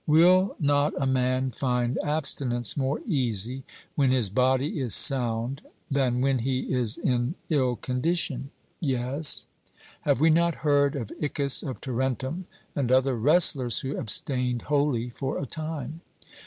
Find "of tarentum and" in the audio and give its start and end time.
11.61-12.91